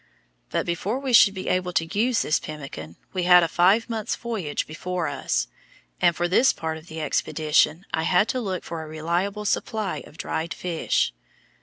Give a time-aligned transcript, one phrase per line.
[0.49, 4.15] But before we should be able to use this pemmican we had a five months'
[4.15, 5.47] voyage before us,
[6.01, 9.99] and for this part of the expedition I had to look for a reliable supply
[10.07, 11.13] of dried fish.